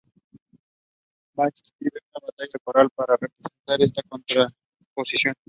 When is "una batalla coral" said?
2.15-2.89